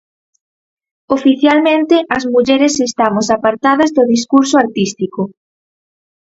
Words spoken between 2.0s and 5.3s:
as mulleres estamos apartadas do discurso artístico.